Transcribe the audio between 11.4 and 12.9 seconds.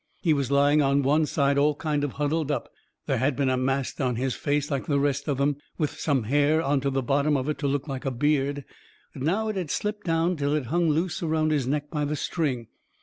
his neck by the string.